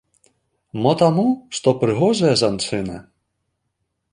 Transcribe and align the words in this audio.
Мо 0.85 0.93
таму, 1.01 1.25
што 1.57 1.67
прыгожая 1.83 2.33
жанчына. 2.43 2.95